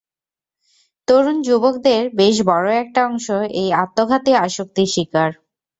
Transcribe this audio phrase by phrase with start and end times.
[1.07, 3.27] তরুণ যুবকদের বেশ বড় একটা অংশ
[3.59, 5.29] এই আত্মঘাতী আসক্তির শিকার।